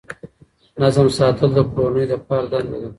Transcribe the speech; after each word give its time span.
نظم 0.81 1.07
ساتل 1.17 1.49
د 1.55 1.59
کورنۍ 1.73 2.05
د 2.11 2.13
پلار 2.25 2.43
دنده 2.51 2.77
ده. 2.81 2.89